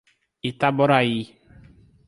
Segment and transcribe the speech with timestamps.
[0.49, 1.17] Itaboraí